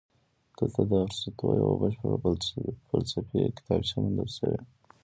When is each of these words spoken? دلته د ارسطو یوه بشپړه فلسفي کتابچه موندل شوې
دلته 0.57 0.81
د 0.89 0.91
ارسطو 1.03 1.45
یوه 1.61 1.75
بشپړه 1.81 2.17
فلسفي 2.89 3.41
کتابچه 3.57 3.95
موندل 4.01 4.29
شوې 4.37 4.59